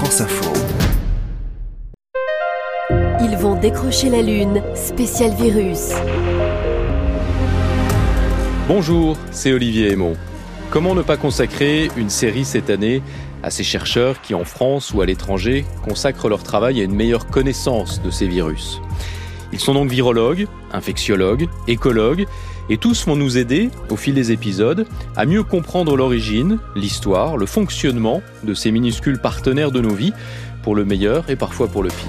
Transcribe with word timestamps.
France 0.00 0.22
Info. 0.22 0.50
Ils 3.20 3.36
vont 3.36 3.60
décrocher 3.60 4.08
la 4.08 4.22
Lune, 4.22 4.62
spécial 4.74 5.34
virus. 5.34 5.90
Bonjour, 8.66 9.18
c'est 9.30 9.52
Olivier 9.52 9.92
Aymon. 9.92 10.16
Comment 10.70 10.94
ne 10.94 11.02
pas 11.02 11.18
consacrer 11.18 11.90
une 11.98 12.08
série 12.08 12.46
cette 12.46 12.70
année 12.70 13.02
à 13.42 13.50
ces 13.50 13.62
chercheurs 13.62 14.22
qui, 14.22 14.32
en 14.32 14.46
France 14.46 14.94
ou 14.94 15.02
à 15.02 15.04
l'étranger, 15.04 15.66
consacrent 15.86 16.30
leur 16.30 16.44
travail 16.44 16.80
à 16.80 16.84
une 16.84 16.94
meilleure 16.94 17.26
connaissance 17.26 18.00
de 18.00 18.10
ces 18.10 18.26
virus? 18.26 18.80
Ils 19.52 19.60
sont 19.60 19.74
donc 19.74 19.90
virologues, 19.90 20.46
infectiologues, 20.72 21.48
écologues, 21.68 22.26
et 22.68 22.78
tous 22.78 23.06
vont 23.06 23.16
nous 23.16 23.36
aider, 23.36 23.70
au 23.90 23.96
fil 23.96 24.14
des 24.14 24.32
épisodes, 24.32 24.86
à 25.16 25.26
mieux 25.26 25.42
comprendre 25.42 25.96
l'origine, 25.96 26.58
l'histoire, 26.76 27.36
le 27.36 27.46
fonctionnement 27.46 28.22
de 28.44 28.54
ces 28.54 28.70
minuscules 28.70 29.18
partenaires 29.18 29.72
de 29.72 29.80
nos 29.80 29.94
vies, 29.94 30.12
pour 30.62 30.74
le 30.74 30.84
meilleur 30.84 31.28
et 31.28 31.36
parfois 31.36 31.68
pour 31.68 31.82
le 31.82 31.88
pire. 31.88 32.06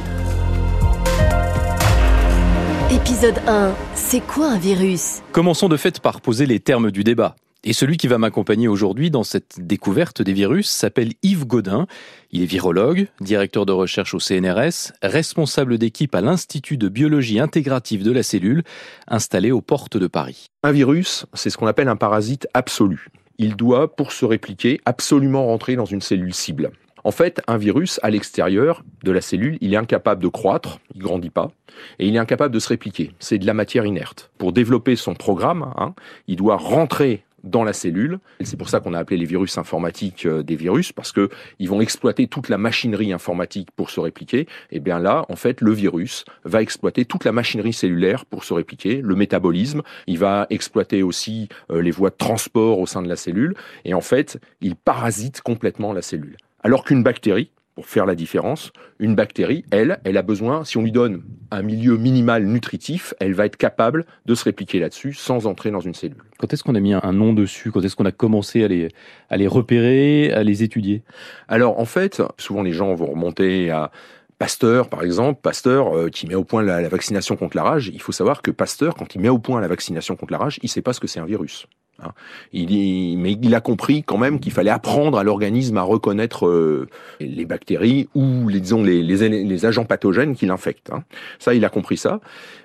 Épisode 2.91 3.39
1. 3.47 3.73
C'est 3.95 4.19
quoi 4.19 4.51
un 4.51 4.57
virus? 4.57 5.21
Commençons 5.31 5.69
de 5.69 5.77
fait 5.77 5.99
par 5.99 6.21
poser 6.21 6.45
les 6.45 6.59
termes 6.59 6.91
du 6.91 7.03
débat. 7.03 7.35
Et 7.63 7.73
celui 7.73 7.97
qui 7.97 8.07
va 8.07 8.17
m'accompagner 8.17 8.67
aujourd'hui 8.67 9.11
dans 9.11 9.23
cette 9.23 9.59
découverte 9.59 10.23
des 10.23 10.33
virus 10.33 10.67
s'appelle 10.67 11.11
Yves 11.21 11.45
Godin. 11.45 11.85
Il 12.31 12.41
est 12.41 12.47
virologue, 12.47 13.07
directeur 13.19 13.67
de 13.67 13.71
recherche 13.71 14.15
au 14.15 14.19
CNRS, 14.19 14.93
responsable 15.03 15.77
d'équipe 15.77 16.15
à 16.15 16.21
l'Institut 16.21 16.77
de 16.77 16.89
biologie 16.89 17.39
intégrative 17.39 18.03
de 18.03 18.11
la 18.11 18.23
cellule, 18.23 18.63
installé 19.07 19.51
aux 19.51 19.61
portes 19.61 19.97
de 19.97 20.07
Paris. 20.07 20.47
Un 20.63 20.71
virus, 20.71 21.27
c'est 21.35 21.51
ce 21.51 21.57
qu'on 21.57 21.67
appelle 21.67 21.87
un 21.87 21.95
parasite 21.95 22.47
absolu. 22.55 23.09
Il 23.37 23.55
doit, 23.55 23.95
pour 23.95 24.11
se 24.11 24.25
répliquer, 24.25 24.81
absolument 24.85 25.45
rentrer 25.45 25.75
dans 25.75 25.85
une 25.85 26.01
cellule 26.01 26.33
cible. 26.33 26.71
En 27.03 27.11
fait, 27.11 27.41
un 27.47 27.57
virus, 27.57 27.99
à 28.03 28.09
l'extérieur 28.09 28.83
de 29.03 29.11
la 29.11 29.21
cellule, 29.21 29.57
il 29.61 29.73
est 29.73 29.77
incapable 29.77 30.21
de 30.21 30.27
croître, 30.27 30.79
il 30.93 31.01
grandit 31.01 31.31
pas, 31.31 31.51
et 31.99 32.07
il 32.07 32.15
est 32.15 32.19
incapable 32.19 32.53
de 32.53 32.59
se 32.59 32.69
répliquer. 32.69 33.11
C'est 33.19 33.39
de 33.39 33.45
la 33.45 33.53
matière 33.53 33.85
inerte. 33.85 34.31
Pour 34.37 34.53
développer 34.53 34.95
son 34.95 35.15
programme, 35.15 35.73
hein, 35.77 35.93
il 36.27 36.35
doit 36.35 36.57
rentrer 36.57 37.23
dans 37.43 37.63
la 37.63 37.73
cellule. 37.73 38.19
C'est 38.41 38.57
pour 38.57 38.69
ça 38.69 38.79
qu'on 38.79 38.93
a 38.93 38.99
appelé 38.99 39.17
les 39.17 39.25
virus 39.25 39.57
informatiques 39.57 40.25
euh, 40.25 40.43
des 40.43 40.55
virus, 40.55 40.91
parce 40.91 41.11
que 41.11 41.29
ils 41.59 41.69
vont 41.69 41.81
exploiter 41.81 42.27
toute 42.27 42.49
la 42.49 42.57
machinerie 42.57 43.13
informatique 43.13 43.69
pour 43.75 43.89
se 43.89 43.99
répliquer. 43.99 44.47
Et 44.71 44.79
bien 44.79 44.99
là, 44.99 45.25
en 45.29 45.35
fait, 45.35 45.61
le 45.61 45.71
virus 45.71 46.25
va 46.43 46.61
exploiter 46.61 47.05
toute 47.05 47.25
la 47.25 47.31
machinerie 47.31 47.73
cellulaire 47.73 48.25
pour 48.25 48.43
se 48.43 48.53
répliquer, 48.53 49.01
le 49.01 49.15
métabolisme. 49.15 49.81
Il 50.07 50.19
va 50.19 50.47
exploiter 50.49 51.03
aussi 51.03 51.49
euh, 51.71 51.81
les 51.81 51.91
voies 51.91 52.09
de 52.09 52.17
transport 52.17 52.79
au 52.79 52.85
sein 52.85 53.01
de 53.01 53.09
la 53.09 53.15
cellule. 53.15 53.55
Et 53.85 53.93
en 53.93 54.01
fait, 54.01 54.39
il 54.61 54.75
parasite 54.75 55.41
complètement 55.41 55.93
la 55.93 56.01
cellule. 56.01 56.37
Alors 56.63 56.83
qu'une 56.83 57.03
bactérie, 57.03 57.51
pour 57.75 57.85
faire 57.85 58.05
la 58.05 58.15
différence, 58.15 58.71
une 58.99 59.15
bactérie, 59.15 59.63
elle, 59.71 59.99
elle 60.03 60.17
a 60.17 60.21
besoin, 60.21 60.65
si 60.65 60.77
on 60.77 60.83
lui 60.83 60.91
donne 60.91 61.23
un 61.51 61.61
milieu 61.61 61.97
minimal 61.97 62.45
nutritif, 62.45 63.13
elle 63.19 63.33
va 63.33 63.45
être 63.45 63.57
capable 63.57 64.05
de 64.25 64.35
se 64.35 64.43
répliquer 64.43 64.79
là-dessus 64.79 65.13
sans 65.13 65.47
entrer 65.47 65.71
dans 65.71 65.79
une 65.79 65.93
cellule. 65.93 66.23
Quand 66.37 66.51
est-ce 66.53 66.63
qu'on 66.63 66.75
a 66.75 66.79
mis 66.79 66.93
un 66.93 67.13
nom 67.13 67.33
dessus? 67.33 67.71
Quand 67.71 67.81
est-ce 67.83 67.95
qu'on 67.95 68.05
a 68.05 68.11
commencé 68.11 68.63
à 68.63 68.67
les, 68.67 68.89
à 69.29 69.37
les 69.37 69.47
repérer, 69.47 70.31
à 70.33 70.43
les 70.43 70.63
étudier? 70.63 71.03
Alors 71.47 71.79
en 71.79 71.85
fait, 71.85 72.21
souvent 72.37 72.61
les 72.61 72.73
gens 72.73 72.93
vont 72.93 73.07
remonter 73.07 73.69
à 73.69 73.91
Pasteur, 74.37 74.89
par 74.89 75.03
exemple, 75.03 75.39
Pasteur 75.39 75.95
euh, 75.95 76.09
qui 76.09 76.25
met 76.25 76.33
au 76.33 76.43
point 76.43 76.63
la, 76.63 76.81
la, 76.81 76.89
vaccination 76.89 77.35
contre 77.35 77.55
la 77.55 77.61
rage, 77.61 77.91
il 77.93 78.01
faut 78.01 78.11
savoir 78.11 78.41
que 78.41 78.49
Pasteur, 78.49 78.95
quand 78.95 79.13
il 79.13 79.21
met 79.21 79.29
au 79.29 79.37
point 79.37 79.61
la 79.61 79.67
vaccination 79.67 80.15
contre 80.15 80.31
la 80.31 80.39
rage, 80.39 80.57
il 80.63 80.65
ne 80.65 80.69
sait 80.69 80.81
pas 80.81 80.93
ce 80.93 80.99
que 80.99 81.05
c'est 81.05 81.19
un 81.19 81.25
virus. 81.25 81.67
Hein. 82.03 82.11
Il, 82.53 83.17
mais 83.17 83.33
il 83.41 83.55
a 83.55 83.61
compris 83.61 84.03
quand 84.03 84.17
même 84.17 84.39
qu'il 84.39 84.51
fallait 84.51 84.71
apprendre 84.71 85.17
à 85.17 85.23
l'organisme 85.23 85.77
à 85.77 85.83
reconnaître 85.83 86.47
euh, 86.47 86.87
les 87.19 87.45
bactéries 87.45 88.09
ou 88.15 88.47
les, 88.47 88.59
disons 88.59 88.83
les, 88.83 89.01
les, 89.03 89.29
les 89.29 89.65
agents 89.65 89.85
pathogènes 89.85 90.35
qui 90.35 90.45
l'infectent. 90.45 90.91
Hein. 90.91 91.03
Ça, 91.39 91.53
il 91.53 91.65
a 91.65 91.69
compris 91.69 91.97
ça. 91.97 92.19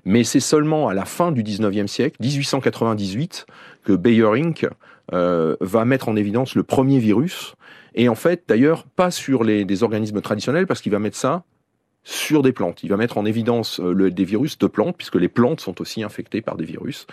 Mais 0.04 0.24
c'est 0.24 0.40
seulement 0.40 0.88
à 0.88 0.94
la 0.94 1.04
fin 1.04 1.32
du 1.32 1.42
19e 1.42 1.86
siècle, 1.86 2.16
1898, 2.20 3.46
que 3.84 3.92
Bayer 3.92 4.26
Inc. 4.34 4.66
Euh, 5.12 5.54
va 5.60 5.84
mettre 5.84 6.08
en 6.08 6.16
évidence 6.16 6.56
le 6.56 6.64
premier 6.64 6.98
virus. 6.98 7.54
Et 7.94 8.08
en 8.08 8.16
fait, 8.16 8.42
d'ailleurs, 8.48 8.84
pas 8.96 9.12
sur 9.12 9.44
les, 9.44 9.64
des 9.64 9.84
organismes 9.84 10.20
traditionnels, 10.20 10.66
parce 10.66 10.80
qu'il 10.80 10.90
va 10.90 10.98
mettre 10.98 11.16
ça 11.16 11.44
sur 12.06 12.42
des 12.42 12.52
plantes. 12.52 12.84
Il 12.84 12.88
va 12.88 12.96
mettre 12.96 13.18
en 13.18 13.24
évidence 13.24 13.80
euh, 13.80 13.92
le, 13.92 14.12
des 14.12 14.24
virus 14.24 14.58
de 14.58 14.68
plantes, 14.68 14.96
puisque 14.96 15.16
les 15.16 15.28
plantes 15.28 15.60
sont 15.60 15.80
aussi 15.80 16.04
infectées 16.04 16.40
par 16.40 16.56
des 16.56 16.64
virus. 16.64 17.08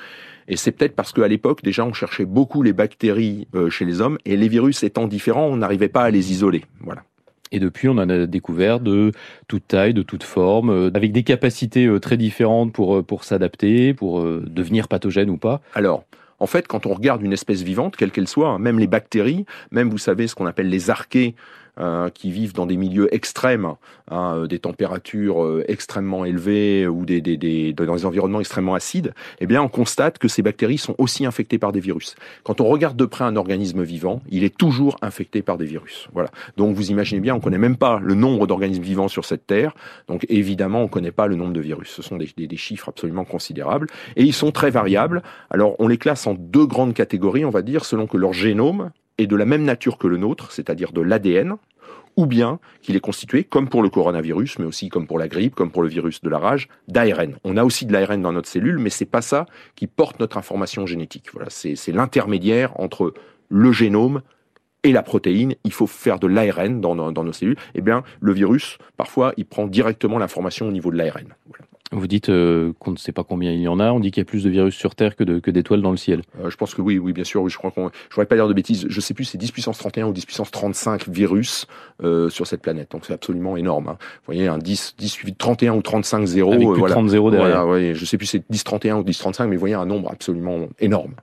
Et 0.47 0.55
c'est 0.55 0.71
peut-être 0.71 0.95
parce 0.95 1.11
qu'à 1.11 1.27
l'époque, 1.27 1.63
déjà, 1.63 1.83
on 1.83 1.93
cherchait 1.93 2.25
beaucoup 2.25 2.61
les 2.61 2.73
bactéries 2.73 3.47
euh, 3.55 3.71
chez 3.71 3.85
les 3.85 4.01
hommes, 4.01 4.19
et 4.23 4.37
les 4.37 4.47
virus 4.47 4.83
étant 4.83 5.07
différents, 5.07 5.47
on 5.47 5.57
n'arrivait 5.57 5.87
pas 5.87 6.03
à 6.03 6.11
les 6.11 6.31
isoler. 6.31 6.63
Voilà. 6.81 7.01
Et 7.51 7.59
depuis, 7.59 7.89
on 7.89 7.93
en 7.93 8.07
a 8.07 8.27
découvert 8.27 8.79
de 8.79 9.11
toute 9.47 9.67
taille, 9.67 9.95
de 9.95 10.03
toute 10.03 10.23
forme, 10.23 10.69
euh, 10.69 10.91
avec 10.93 11.11
des 11.11 11.23
capacités 11.23 11.87
euh, 11.87 11.99
très 11.99 12.17
différentes 12.17 12.71
pour, 12.71 13.03
pour 13.03 13.23
s'adapter, 13.23 13.95
pour 13.95 14.23
devenir 14.23 14.87
pathogène 14.87 15.31
ou 15.31 15.37
pas. 15.37 15.59
Alors, 15.73 16.03
en 16.39 16.45
fait, 16.45 16.67
quand 16.67 16.85
on 16.85 16.93
regarde 16.93 17.23
une 17.23 17.33
espèce 17.33 17.63
vivante, 17.63 17.95
quelle 17.95 18.11
qu'elle 18.11 18.27
soit, 18.27 18.49
hein, 18.49 18.59
même 18.59 18.77
les 18.77 18.87
bactéries, 18.87 19.45
même 19.71 19.89
vous 19.89 19.97
savez 19.97 20.27
ce 20.27 20.35
qu'on 20.35 20.45
appelle 20.45 20.69
les 20.69 20.89
archées, 20.89 21.35
euh, 21.79 22.09
qui 22.09 22.31
vivent 22.31 22.53
dans 22.53 22.66
des 22.66 22.78
milieux 22.78 23.13
extrêmes, 23.13 23.73
hein, 24.11 24.45
des 24.47 24.59
températures 24.59 25.44
euh, 25.44 25.63
extrêmement 25.67 26.23
élevées 26.23 26.88
ou 26.88 27.06
des, 27.06 27.19
des, 27.22 27.38
des, 27.38 27.73
dans 27.73 27.95
des 27.95 28.06
environnements 28.06 28.39
extrêmement 28.39 28.75
acides, 28.75 29.13
eh 29.39 29.47
bien, 29.47 29.61
on 29.61 29.69
constate 29.69 30.17
que 30.19 30.28
ces 30.28 30.41
bactéries 30.41 30.78
sont 30.78 30.95
aussi 30.97 31.25
infectées 31.25 31.57
par 31.57 31.72
des 31.72 31.79
virus. 31.79 32.16
Quand 32.44 32.61
on 32.61 32.66
regarde 32.66 32.95
de 32.95 33.06
près 33.06 33.23
un 33.23 33.35
organisme 33.35 33.84
vivant, 33.84 34.22
il 34.29 34.44
est 34.44 34.56
toujours 34.56 34.97
infecté 35.01 35.41
par 35.41 35.57
des 35.57 35.66
virus. 35.66 36.07
Voilà. 36.13 36.29
Donc, 36.57 36.75
vous 36.75 36.91
imaginez 36.91 37.22
bien, 37.22 37.35
on 37.35 37.39
connaît 37.39 37.57
même 37.57 37.78
pas 37.78 38.00
le 38.00 38.13
nombre 38.13 38.45
d'organismes 38.45 38.84
vivants 38.84 39.07
sur 39.07 39.25
cette 39.25 39.47
Terre. 39.47 39.73
Donc, 40.07 40.25
évidemment, 40.29 40.84
on 40.84 40.88
connaît 40.88 41.11
pas 41.11 41.28
le 41.28 41.35
nombre 41.35 41.53
de 41.53 41.61
virus. 41.61 41.90
Ce 41.90 42.01
sont 42.01 42.17
des, 42.17 42.29
des 42.38 42.57
chiffres 42.57 42.90
absolument 42.90 43.25
considérables 43.25 43.88
et 44.16 44.23
ils 44.23 44.34
sont 44.34 44.51
très 44.51 44.69
variables. 44.69 45.23
Alors, 45.50 45.75
on 45.79 45.88
les 45.88 45.97
classe 45.97 46.28
en 46.28 46.35
deux 46.35 46.66
grandes 46.66 46.94
catégories, 46.94 47.45
on 47.45 47.50
va 47.50 47.61
dire, 47.61 47.85
selon 47.85 48.07
que 48.07 48.17
leur 48.17 48.34
génome 48.34 48.91
est 49.18 49.28
de 49.28 49.35
la 49.35 49.46
même 49.46 49.63
nature 49.63 49.97
que 49.97 50.07
le 50.07 50.18
nôtre, 50.18 50.51
c'est-à-dire 50.51 50.91
de 50.91 51.01
l'ADN, 51.01 51.56
ou 52.16 52.25
bien 52.25 52.59
qu'il 52.81 52.96
est 52.96 53.00
constitué, 53.00 53.44
comme 53.44 53.69
pour 53.69 53.81
le 53.81 53.90
coronavirus, 53.90 54.59
mais 54.59 54.66
aussi 54.66 54.90
comme 54.90 55.07
pour 55.07 55.18
la 55.18 55.28
grippe, 55.28 55.56
comme 55.56 55.72
pour 55.72 55.81
le 55.81 55.90
virus 55.90 56.22
de 56.22 56.29
la 56.29 56.38
rage, 56.38 56.68
d'ARN. 56.88 57.38
On 57.44 57.57
a 57.57 57.63
aussi 57.63 57.85
de 57.85 57.94
l'ARN 57.94 58.22
dans 58.22 58.31
notre 58.31 58.50
cellule, 58.50 58.78
mais 58.78 58.90
c'est 58.90 59.06
pas 59.06 59.22
ça 59.22 59.46
qui 59.75 59.88
porte 59.88 60.19
notre 60.19 60.38
information 60.38 60.85
génétique. 60.85 61.29
Voilà, 61.34 61.50
c'est 61.50 61.91
l'intermédiaire 61.91 62.79
entre 62.79 63.13
le 63.50 63.72
génome 63.72 64.22
et 64.84 64.91
la 64.91 65.02
protéine, 65.02 65.56
il 65.63 65.72
faut 65.72 65.88
faire 65.88 66.19
de 66.19 66.28
l'ARN 66.28 66.81
dans, 66.81 66.96
dans, 66.96 67.12
dans, 67.12 67.23
nos 67.23 67.31
cellules. 67.31 67.56
Eh 67.73 67.81
bien, 67.81 68.03
le 68.19 68.34
virus, 68.34 68.78
parfois, 68.97 69.34
il 69.38 69.46
prend 69.46 69.66
directement 69.66 70.19
l'information 70.19 70.68
au 70.68 70.72
niveau 70.72 70.91
de 70.91 70.97
l'ARN. 70.97 71.34
Voilà. 71.47 71.66
Vous 71.93 72.07
dites 72.07 72.29
euh, 72.29 72.73
qu'on 72.79 72.91
ne 72.91 72.97
sait 72.97 73.11
pas 73.11 73.23
combien 73.23 73.51
il 73.51 73.61
y 73.61 73.67
en 73.67 73.79
a. 73.79 73.91
On 73.91 73.99
dit 73.99 74.11
qu'il 74.11 74.21
y 74.21 74.25
a 74.25 74.25
plus 74.25 74.43
de 74.43 74.49
virus 74.49 74.75
sur 74.75 74.95
Terre 74.95 75.15
que, 75.15 75.23
de, 75.23 75.39
que 75.39 75.51
d'étoiles 75.51 75.81
dans 75.81 75.91
le 75.91 75.97
ciel. 75.97 76.23
Euh, 76.41 76.49
je 76.49 76.57
pense 76.57 76.73
que 76.73 76.81
oui, 76.81 76.97
oui, 76.97 77.13
bien 77.13 77.23
sûr. 77.23 77.43
Oui, 77.43 77.51
je 77.51 77.57
crois 77.57 77.71
qu'on. 77.71 77.89
Je 78.09 78.15
voudrais 78.15 78.25
pas 78.25 78.35
dire 78.35 78.47
de 78.47 78.53
bêtises. 78.53 78.85
Je 78.89 79.01
sais 79.01 79.13
plus, 79.13 79.25
c'est 79.25 79.37
10 79.37 79.51
puissance 79.51 79.77
31 79.77 80.07
ou 80.07 80.13
10 80.13 80.25
puissance 80.25 80.51
35 80.51 81.07
virus 81.07 81.67
euh, 82.03 82.29
sur 82.29 82.47
cette 82.47 82.61
planète. 82.61 82.91
Donc 82.91 83.05
c'est 83.05 83.13
absolument 83.13 83.57
énorme. 83.57 83.89
Hein. 83.89 83.97
Vous 83.99 84.33
voyez, 84.33 84.47
un 84.47 84.57
10, 84.57 84.95
10 84.97 85.09
suivi 85.09 85.33
de 85.33 85.37
31 85.37 85.75
ou 85.75 85.81
35 85.81 86.25
zéros. 86.25 86.53
Avec 86.53 86.67
plus 86.67 86.79
voilà. 86.79 86.95
de 86.95 86.99
30 86.99 87.09
zéros 87.09 87.31
derrière. 87.31 87.65
Voilà, 87.65 87.71
ouais, 87.71 87.93
je 87.93 88.05
sais 88.05 88.17
plus, 88.17 88.25
c'est 88.25 88.43
10 88.49 88.63
31 88.63 88.97
ou 88.97 89.03
10 89.03 89.17
35, 89.17 89.47
mais 89.47 89.55
vous 89.55 89.59
voyez 89.59 89.75
un 89.75 89.85
nombre 89.85 90.11
absolument 90.11 90.67
énorme, 90.79 91.13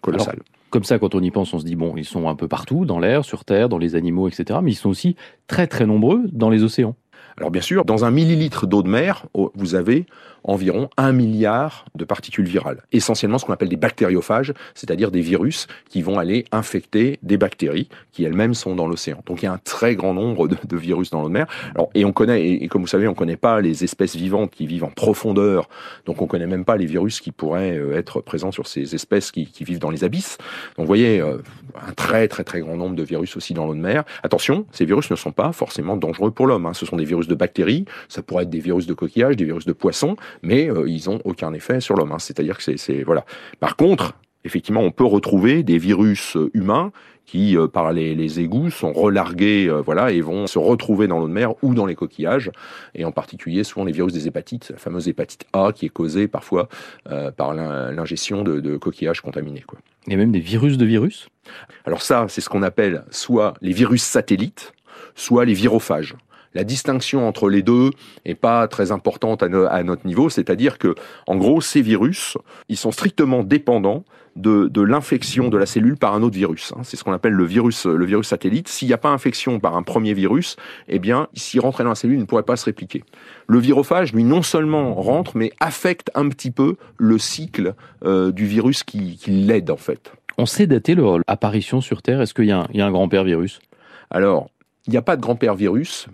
colossal. 0.00 0.34
Alors, 0.34 0.44
comme 0.74 0.82
ça, 0.82 0.98
quand 0.98 1.14
on 1.14 1.20
y 1.20 1.30
pense, 1.30 1.54
on 1.54 1.60
se 1.60 1.64
dit 1.64 1.76
bon, 1.76 1.94
ils 1.96 2.04
sont 2.04 2.28
un 2.28 2.34
peu 2.34 2.48
partout, 2.48 2.84
dans 2.84 2.98
l'air, 2.98 3.24
sur 3.24 3.44
Terre, 3.44 3.68
dans 3.68 3.78
les 3.78 3.94
animaux, 3.94 4.26
etc. 4.26 4.58
Mais 4.60 4.72
ils 4.72 4.76
sont 4.76 4.88
aussi 4.88 5.14
très 5.46 5.68
très 5.68 5.86
nombreux 5.86 6.22
dans 6.32 6.50
les 6.50 6.64
océans. 6.64 6.96
Alors 7.36 7.50
bien 7.50 7.62
sûr, 7.62 7.84
dans 7.84 8.04
un 8.04 8.10
millilitre 8.10 8.66
d'eau 8.66 8.82
de 8.82 8.88
mer, 8.88 9.26
vous 9.54 9.74
avez 9.74 10.06
environ 10.44 10.88
un 10.96 11.12
milliard 11.12 11.86
de 11.94 12.04
particules 12.04 12.46
virales, 12.46 12.82
essentiellement 12.92 13.38
ce 13.38 13.44
qu'on 13.44 13.52
appelle 13.52 13.68
des 13.68 13.76
bactériophages, 13.76 14.52
c'est-à-dire 14.74 15.10
des 15.10 15.20
virus 15.20 15.66
qui 15.88 16.02
vont 16.02 16.18
aller 16.18 16.44
infecter 16.52 17.18
des 17.22 17.36
bactéries 17.36 17.88
qui 18.12 18.24
elles-mêmes 18.24 18.54
sont 18.54 18.76
dans 18.76 18.86
l'océan. 18.86 19.22
Donc 19.26 19.42
il 19.42 19.46
y 19.46 19.48
a 19.48 19.52
un 19.52 19.58
très 19.58 19.96
grand 19.96 20.14
nombre 20.14 20.48
de, 20.48 20.76
virus 20.76 21.10
dans 21.10 21.22
l'eau 21.22 21.28
de 21.28 21.32
mer. 21.32 21.46
Alors, 21.74 21.88
et 21.94 22.04
on 22.04 22.12
connaît, 22.12 22.46
et, 22.46 22.68
comme 22.68 22.82
vous 22.82 22.88
savez, 22.88 23.08
on 23.08 23.14
connaît 23.14 23.36
pas 23.36 23.60
les 23.60 23.84
espèces 23.84 24.16
vivantes 24.16 24.50
qui 24.50 24.66
vivent 24.66 24.84
en 24.84 24.90
profondeur, 24.90 25.68
donc 26.04 26.20
on 26.20 26.26
connaît 26.26 26.46
même 26.46 26.64
pas 26.64 26.76
les 26.76 26.86
virus 26.86 27.20
qui 27.20 27.32
pourraient 27.32 27.78
euh, 27.78 27.96
être 27.96 28.20
présents 28.20 28.52
sur 28.52 28.66
ces 28.66 28.94
espèces 28.94 29.32
qui, 29.32 29.46
qui 29.46 29.64
vivent 29.64 29.78
dans 29.78 29.90
les 29.90 30.04
abysses. 30.04 30.38
Donc 30.76 30.84
vous 30.84 30.86
voyez, 30.86 31.20
euh, 31.20 31.38
un 31.74 31.92
très 31.92 32.28
très 32.28 32.44
très 32.44 32.60
grand 32.60 32.76
nombre 32.76 32.96
de 32.96 33.02
virus 33.02 33.36
aussi 33.36 33.54
dans 33.54 33.66
l'eau 33.66 33.74
de 33.74 33.80
mer. 33.80 34.04
Attention, 34.22 34.66
ces 34.72 34.84
virus 34.84 35.10
ne 35.10 35.16
sont 35.16 35.32
pas 35.32 35.52
forcément 35.52 35.96
dangereux 35.96 36.30
pour 36.30 36.46
l'homme. 36.46 36.66
Hein. 36.66 36.74
Ce 36.74 36.86
sont 36.86 36.96
des 36.96 37.04
virus 37.04 37.28
de 37.28 37.34
bactéries, 37.34 37.84
ça 38.08 38.22
pourrait 38.22 38.44
être 38.44 38.50
des 38.50 38.60
virus 38.60 38.86
de 38.86 38.94
coquillages, 38.94 39.36
des 39.36 39.44
virus 39.44 39.64
de 39.64 39.72
poissons, 39.72 40.16
mais 40.42 40.70
euh, 40.70 40.88
ils 40.88 41.10
ont 41.10 41.20
aucun 41.24 41.52
effet 41.52 41.80
sur 41.80 41.96
l'homme. 41.96 42.12
Hein. 42.12 42.18
C'est-à-dire 42.18 42.58
que 42.58 42.76
c'est 42.76 43.02
voilà. 43.02 43.24
Par 43.60 43.76
contre, 43.76 44.14
effectivement, 44.44 44.80
on 44.80 44.90
peut 44.90 45.04
retrouver 45.04 45.62
des 45.62 45.78
virus 45.78 46.36
humains 46.52 46.92
qui, 47.26 47.56
euh, 47.56 47.66
par 47.66 47.92
les, 47.92 48.14
les, 48.14 48.40
égouts, 48.40 48.70
sont 48.70 48.92
relargués, 48.92 49.66
euh, 49.68 49.80
voilà, 49.80 50.12
et 50.12 50.20
vont 50.20 50.46
se 50.46 50.58
retrouver 50.58 51.06
dans 51.06 51.18
l'eau 51.18 51.28
de 51.28 51.32
mer 51.32 51.54
ou 51.62 51.74
dans 51.74 51.86
les 51.86 51.94
coquillages, 51.94 52.50
et 52.94 53.04
en 53.04 53.12
particulier 53.12 53.64
souvent 53.64 53.84
les 53.84 53.92
virus 53.92 54.12
des 54.12 54.26
hépatites, 54.26 54.70
la 54.70 54.76
fameuse 54.76 55.08
hépatite 55.08 55.46
A 55.52 55.72
qui 55.72 55.86
est 55.86 55.90
causée 55.90 56.28
parfois 56.28 56.68
euh, 57.10 57.30
par 57.30 57.54
l'ingestion 57.54 58.42
de, 58.42 58.60
de, 58.60 58.76
coquillages 58.76 59.20
contaminés. 59.20 59.64
Quoi. 59.66 59.78
Il 60.06 60.12
y 60.12 60.16
a 60.16 60.18
même 60.18 60.32
des 60.32 60.40
virus 60.40 60.76
de 60.76 60.84
virus? 60.84 61.28
Alors 61.84 62.02
ça, 62.02 62.26
c'est 62.28 62.40
ce 62.40 62.48
qu'on 62.48 62.62
appelle 62.62 63.04
soit 63.10 63.54
les 63.62 63.72
virus 63.72 64.02
satellites, 64.02 64.72
soit 65.14 65.44
les 65.44 65.54
virophages. 65.54 66.14
La 66.54 66.64
distinction 66.64 67.26
entre 67.26 67.48
les 67.48 67.62
deux 67.62 67.90
est 68.24 68.36
pas 68.36 68.68
très 68.68 68.92
importante 68.92 69.42
à, 69.42 69.82
notre 69.82 70.06
niveau, 70.06 70.28
c'est-à-dire 70.30 70.78
que, 70.78 70.94
en 71.26 71.36
gros, 71.36 71.60
ces 71.60 71.82
virus, 71.82 72.38
ils 72.68 72.76
sont 72.76 72.92
strictement 72.92 73.42
dépendants 73.42 74.04
de, 74.36 74.80
l'infection 74.80 75.48
de 75.48 75.56
la 75.56 75.66
cellule 75.66 75.96
par 75.96 76.14
un 76.14 76.22
autre 76.22 76.36
virus. 76.36 76.72
Hein. 76.76 76.80
C'est 76.84 76.96
ce 76.96 77.04
qu'on 77.04 77.12
appelle 77.12 77.32
le 77.32 77.44
virus, 77.44 77.86
le 77.86 78.04
virus 78.04 78.28
satellite. 78.28 78.68
S'il 78.68 78.88
n'y 78.88 78.94
a 78.94 78.98
pas 78.98 79.10
infection 79.10 79.60
par 79.60 79.76
un 79.76 79.82
premier 79.82 80.14
virus, 80.14 80.56
eh 80.88 80.98
bien, 80.98 81.28
s'il 81.34 81.60
rentrait 81.60 81.84
dans 81.84 81.90
la 81.90 81.96
cellule, 81.96 82.16
il 82.16 82.20
ne 82.20 82.26
pourrait 82.26 82.44
pas 82.44 82.56
se 82.56 82.64
répliquer. 82.64 83.02
Le 83.46 83.58
virophage, 83.58 84.12
lui, 84.12 84.24
non 84.24 84.42
seulement 84.42 84.94
rentre, 84.94 85.36
mais 85.36 85.52
affecte 85.60 86.10
un 86.14 86.28
petit 86.28 86.50
peu 86.50 86.76
le 86.98 87.18
cycle 87.18 87.74
euh, 88.04 88.32
du 88.32 88.46
virus 88.46 88.84
qui, 88.84 89.18
l'aide, 89.26 89.70
en 89.70 89.76
fait. 89.76 90.12
On 90.38 90.46
sait 90.46 90.66
dater 90.66 90.94
leur 90.94 91.18
apparition 91.26 91.80
sur 91.80 92.02
Terre. 92.02 92.20
Est-ce 92.20 92.34
qu'il 92.34 92.44
y, 92.44 92.48
y, 92.48 92.52
a 92.80 92.86
un 92.86 92.90
grand-père 92.90 93.24
virus? 93.24 93.60
Alors, 94.10 94.50
il 94.86 94.90
n'y 94.90 94.96
a 94.96 95.02
pas 95.02 95.16
de 95.16 95.22
grand-père 95.22 95.54
virus 95.54 96.08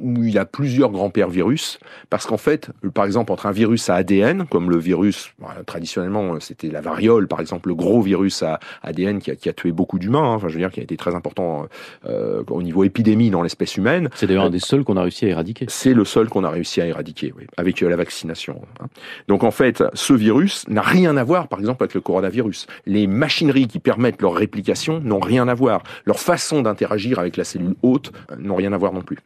où 0.00 0.24
il 0.24 0.30
y 0.30 0.38
a 0.38 0.44
plusieurs 0.44 0.90
grands-pères 0.90 1.28
virus, 1.28 1.78
parce 2.10 2.26
qu'en 2.26 2.36
fait, 2.36 2.70
par 2.94 3.04
exemple, 3.04 3.32
entre 3.32 3.46
un 3.46 3.52
virus 3.52 3.88
à 3.90 3.96
ADN, 3.96 4.46
comme 4.46 4.70
le 4.70 4.78
virus, 4.78 5.32
traditionnellement, 5.66 6.38
c'était 6.40 6.68
la 6.68 6.80
variole, 6.80 7.28
par 7.28 7.40
exemple, 7.40 7.68
le 7.68 7.74
gros 7.74 8.00
virus 8.00 8.42
à 8.42 8.60
ADN 8.82 9.20
qui 9.20 9.30
a, 9.30 9.36
qui 9.36 9.48
a 9.48 9.52
tué 9.52 9.72
beaucoup 9.72 9.98
d'humains, 9.98 10.22
hein, 10.22 10.34
enfin, 10.34 10.48
je 10.48 10.54
veux 10.54 10.60
dire, 10.60 10.70
qui 10.70 10.80
a 10.80 10.82
été 10.82 10.96
très 10.96 11.14
important 11.14 11.66
euh, 12.06 12.42
au 12.48 12.62
niveau 12.62 12.84
épidémie 12.84 13.30
dans 13.30 13.42
l'espèce 13.42 13.76
humaine. 13.76 14.08
C'est 14.14 14.26
d'ailleurs 14.26 14.44
un 14.44 14.50
des 14.50 14.60
seuls 14.60 14.84
qu'on 14.84 14.96
a 14.96 15.02
réussi 15.02 15.26
à 15.26 15.28
éradiquer. 15.28 15.66
C'est 15.68 15.94
le 15.94 16.04
seul 16.04 16.28
qu'on 16.28 16.44
a 16.44 16.50
réussi 16.50 16.80
à 16.80 16.86
éradiquer, 16.86 17.32
oui, 17.36 17.46
avec 17.56 17.82
euh, 17.82 17.88
la 17.88 17.96
vaccination. 17.96 18.60
Hein. 18.80 18.86
Donc, 19.28 19.44
en 19.44 19.50
fait, 19.50 19.82
ce 19.94 20.12
virus 20.12 20.68
n'a 20.68 20.82
rien 20.82 21.16
à 21.16 21.24
voir, 21.24 21.48
par 21.48 21.58
exemple, 21.58 21.82
avec 21.82 21.94
le 21.94 22.00
coronavirus. 22.00 22.66
Les 22.86 23.06
machineries 23.06 23.68
qui 23.68 23.78
permettent 23.78 24.22
leur 24.22 24.34
réplication 24.34 25.00
n'ont 25.00 25.20
rien 25.20 25.48
à 25.48 25.54
voir. 25.54 25.82
Leur 26.04 26.18
façon 26.18 26.62
d'interagir 26.62 27.18
avec 27.18 27.36
la 27.36 27.44
cellule 27.44 27.74
hôte 27.82 28.12
euh, 28.30 28.36
n'ont 28.38 28.56
rien 28.56 28.72
à 28.72 28.78
voir 28.78 28.92
non 28.92 29.02
plus. 29.02 29.18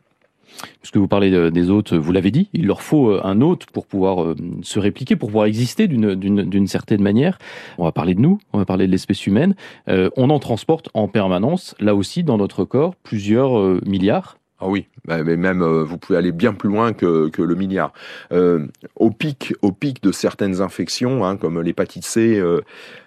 Puisque 0.81 0.97
vous 0.97 1.09
parlez 1.09 1.51
des 1.51 1.71
hôtes, 1.71 1.93
vous 1.93 2.13
l'avez 2.13 2.31
dit, 2.31 2.49
il 2.53 2.67
leur 2.67 2.83
faut 2.83 3.11
euh, 3.11 3.21
un 3.25 3.41
hôte 3.41 3.67
pour 3.67 3.87
pouvoir 3.87 4.23
euh, 4.23 4.35
se 4.63 4.79
répliquer, 4.79 5.17
pour 5.17 5.29
pouvoir 5.29 5.47
exister 5.47 5.89
d'une 5.89 6.67
certaine 6.67 7.03
manière. 7.03 7.39
On 7.79 7.85
va 7.85 7.93
parler 7.93 8.15
de 8.15 8.21
nous, 8.21 8.39
on 8.53 8.59
va 8.59 8.65
parler 8.65 8.87
de 8.87 8.93
l'espèce 8.93 9.27
humaine. 9.27 9.55
Euh, 9.89 10.11
on 10.17 10.31
en 10.31 10.39
transporte 10.39 10.89
en 10.95 11.09
permanence, 11.09 11.75
là 11.81 11.95
aussi, 11.95 12.25
dans 12.25 12.39
notre 12.39 12.65
corps, 12.65 12.95
plusieurs 12.97 13.81
milliards. 13.87 14.40
Ah 14.61 14.69
oui, 14.69 14.87
mais 15.07 15.37
même 15.37 15.63
vous 15.63 15.99
pouvez 15.99 16.19
aller 16.19 16.33
bien 16.33 16.53
plus 16.53 16.69
loin 16.69 16.93
que, 16.93 17.31
le 17.39 17.55
milliard. 17.55 17.93
au 18.31 19.11
pic, 19.11 19.55
au 19.63 19.73
pic 19.73 20.03
de 20.03 20.13
certaines 20.13 20.61
infections, 20.61 21.25
hein, 21.25 21.37
comme 21.37 21.61
l'hépatite 21.61 22.05
C, 22.05 22.41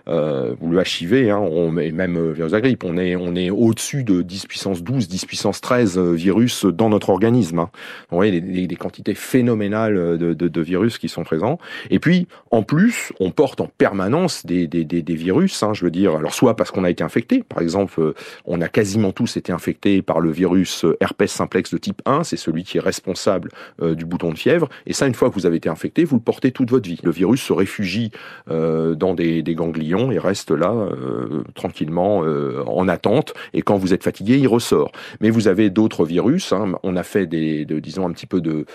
euh, 0.09 0.53
ou 0.59 0.69
le 0.69 0.83
HIV, 0.83 1.29
hein, 1.29 1.47
et 1.79 1.93
même 1.93 2.17
euh, 2.17 2.33
virus 2.33 2.51
de 2.51 2.57
la 2.57 2.61
grippe, 2.61 2.83
on 2.83 2.97
est, 2.97 3.49
au-dessus 3.49 4.03
de 4.03 4.21
10 4.21 4.47
puissance 4.47 4.83
12, 4.83 5.07
10 5.07 5.25
puissance 5.25 5.61
13 5.61 5.97
euh, 5.97 6.11
virus 6.11 6.65
dans 6.65 6.89
notre 6.89 7.09
organisme. 7.09 7.59
Hein. 7.59 7.69
Vous 8.09 8.17
voyez 8.17 8.41
des, 8.41 8.75
quantités 8.75 9.15
phénoménales 9.15 10.17
de, 10.17 10.61
virus 10.61 10.97
qui 10.97 11.07
sont 11.07 11.23
présents. 11.23 11.57
Et 11.89 11.99
puis, 11.99 12.27
en 12.51 12.63
plus, 12.63 13.13
on 13.21 13.31
porte 13.31 13.61
en 13.61 13.67
permanence 13.77 14.45
des, 14.45 14.67
des, 14.67 14.83
des 14.83 15.15
virus, 15.15 15.63
hein, 15.63 15.73
je 15.73 15.85
veux 15.85 15.91
dire, 15.91 16.15
alors 16.15 16.33
soit 16.33 16.57
parce 16.57 16.71
qu'on 16.71 16.83
a 16.83 16.89
été 16.89 17.03
infecté, 17.03 17.41
par 17.41 17.61
exemple, 17.61 18.13
on 18.45 18.59
a 18.59 18.67
quasiment 18.67 19.13
tous 19.13 19.37
été 19.37 19.53
infectés 19.53 20.01
par 20.01 20.19
le 20.19 20.31
virus 20.31 20.85
herpès 20.99 21.39
de 21.45 21.77
type 21.77 22.01
1, 22.05 22.23
c'est 22.23 22.37
celui 22.37 22.63
qui 22.63 22.77
est 22.77 22.81
responsable 22.81 23.49
du 23.81 24.05
bouton 24.05 24.31
de 24.31 24.37
fièvre, 24.37 24.69
et 24.85 24.93
ça, 24.93 25.07
une 25.07 25.13
fois 25.13 25.29
que 25.29 25.35
vous 25.35 25.45
avez 25.45 25.57
été 25.57 25.69
infecté, 25.69 26.03
vous 26.03 26.15
le 26.15 26.21
portez 26.21 26.51
toute 26.51 26.69
votre 26.69 26.87
vie. 26.87 26.99
Le 27.03 27.11
virus 27.11 27.41
se 27.41 27.53
réfugie 27.53 28.11
euh, 28.49 28.95
dans 28.95 29.13
des, 29.13 29.43
ganglions 29.53 30.11
il 30.11 30.19
reste 30.19 30.51
là 30.51 30.71
euh, 30.71 31.43
tranquillement 31.53 32.23
euh, 32.23 32.63
en 32.65 32.87
attente. 32.87 33.33
Et 33.53 33.61
quand 33.61 33.77
vous 33.77 33.93
êtes 33.93 34.03
fatigué, 34.03 34.37
il 34.37 34.47
ressort. 34.47 34.91
Mais 35.21 35.29
vous 35.29 35.47
avez 35.47 35.69
d'autres 35.69 36.05
virus. 36.05 36.51
Hein. 36.53 36.73
On 36.83 36.95
a 36.95 37.03
fait 37.03 37.25
des, 37.25 37.65
disons 37.65 38.07
un 38.07 38.11
petit 38.11 38.25
peu 38.25 38.41
de 38.41 38.65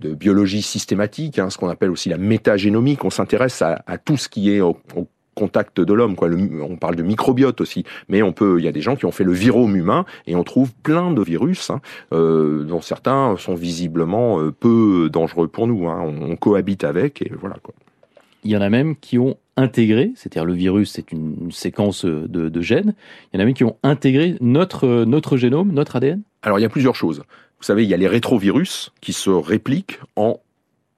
biologie 0.00 0.62
systématique, 0.62 1.38
hein, 1.38 1.50
ce 1.50 1.58
qu'on 1.58 1.68
appelle 1.68 1.90
aussi 1.90 2.08
la 2.08 2.18
métagénomique. 2.18 3.04
On 3.04 3.10
s'intéresse 3.10 3.62
à, 3.62 3.98
tout 3.98 4.16
ce 4.16 4.28
qui 4.28 4.50
est 4.50 4.60
au, 4.60 4.76
contact 5.36 5.80
de 5.80 5.92
l'homme. 5.92 6.16
Quoi. 6.16 6.28
on 6.28 6.76
parle 6.76 6.96
de 6.96 7.04
microbiote 7.04 7.60
aussi, 7.60 7.84
mais 8.08 8.22
on 8.22 8.32
peut. 8.32 8.56
Il 8.58 8.64
y 8.64 8.68
a 8.68 8.72
des 8.72 8.80
gens 8.80 8.96
qui 8.96 9.04
ont 9.04 9.12
fait 9.12 9.22
le 9.22 9.32
virome 9.32 9.76
humain 9.76 10.04
et 10.26 10.34
on 10.34 10.42
trouve 10.42 10.72
plein 10.82 11.12
de 11.12 11.22
virus, 11.22 11.70
hein, 11.70 11.80
euh, 12.12 12.64
dont 12.64 12.80
certains 12.80 13.36
sont 13.38 13.54
visiblement 13.54 14.40
peu 14.58 15.08
dangereux 15.12 15.46
pour 15.46 15.68
nous. 15.68 15.86
On, 15.86 16.32
on, 16.32 16.36
cohabite 16.36 16.82
avec 16.82 17.22
et 17.22 17.30
voilà 17.38 17.56
quoi. 17.62 17.74
Il 18.44 18.50
y 18.50 18.56
en 18.56 18.60
a 18.60 18.70
même 18.70 18.94
qui 18.96 19.18
ont 19.18 19.36
intégré, 19.56 20.12
c'est-à-dire 20.14 20.44
le 20.44 20.52
virus, 20.52 20.92
c'est 20.92 21.10
une, 21.12 21.50
séquence 21.50 22.04
de, 22.04 22.60
gènes. 22.60 22.94
Il 23.32 23.36
y 23.36 23.40
en 23.40 23.42
a 23.42 23.44
même 23.44 23.54
qui 23.54 23.64
ont 23.64 23.76
intégré 23.82 24.36
notre, 24.40 25.04
notre 25.04 25.36
génome, 25.36 25.72
notre 25.72 25.96
ADN 25.96 26.22
Alors 26.42 26.58
il 26.58 26.62
y 26.62 26.64
a 26.64 26.68
plusieurs 26.68 26.94
choses. 26.94 27.24
Vous 27.58 27.64
savez, 27.64 27.84
il 27.84 27.90
y 27.90 27.94
a 27.94 27.96
les 27.96 28.06
rétrovirus 28.06 28.92
qui 29.00 29.12
se 29.12 29.30
répliquent 29.30 29.98
en 30.14 30.38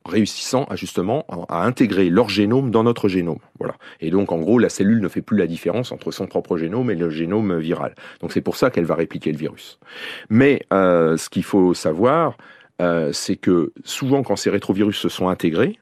réussissant 0.08 0.64
à 0.64 0.76
justement 0.76 1.26
à 1.48 1.64
intégrer 1.64 2.10
leur 2.10 2.28
génome 2.28 2.70
dans 2.70 2.82
notre 2.82 3.08
génome. 3.08 3.38
Voilà. 3.58 3.74
Et 4.00 4.10
donc 4.10 4.32
en 4.32 4.38
gros, 4.38 4.58
la 4.58 4.68
cellule 4.68 5.00
ne 5.00 5.08
fait 5.08 5.22
plus 5.22 5.38
la 5.38 5.46
différence 5.46 5.92
entre 5.92 6.10
son 6.10 6.26
propre 6.26 6.56
génome 6.56 6.90
et 6.90 6.94
le 6.94 7.10
génome 7.10 7.58
viral. 7.58 7.94
Donc 8.20 8.32
c'est 8.32 8.40
pour 8.40 8.56
ça 8.56 8.70
qu'elle 8.70 8.84
va 8.84 8.94
répliquer 8.94 9.32
le 9.32 9.38
virus. 9.38 9.78
Mais 10.30 10.62
euh, 10.72 11.16
ce 11.16 11.28
qu'il 11.28 11.44
faut 11.44 11.74
savoir, 11.74 12.36
euh, 12.80 13.12
c'est 13.12 13.36
que 13.36 13.72
souvent 13.84 14.22
quand 14.22 14.36
ces 14.36 14.50
rétrovirus 14.50 14.96
se 14.96 15.08
sont 15.08 15.28
intégrés, 15.28 15.78